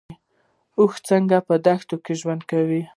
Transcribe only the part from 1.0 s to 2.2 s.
څنګه په دښته کې